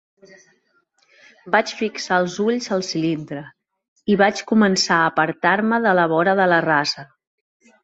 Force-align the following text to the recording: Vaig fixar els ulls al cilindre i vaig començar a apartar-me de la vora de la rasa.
Vaig 1.55 1.73
fixar 1.81 2.17
els 2.21 2.37
ulls 2.45 2.69
al 2.77 2.81
cilindre 2.89 3.43
i 4.15 4.17
vaig 4.23 4.43
començar 4.55 4.97
a 5.05 5.13
apartar-me 5.13 5.83
de 5.87 5.95
la 6.01 6.09
vora 6.17 6.37
de 6.43 6.51
la 6.57 6.61
rasa. 6.69 7.09